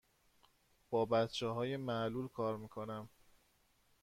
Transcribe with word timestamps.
با 0.89 1.05
بچه 1.05 1.47
های 1.47 1.77
معلول 1.77 2.27
کار 2.27 2.57
می 2.57 2.67
کنم. 2.69 3.09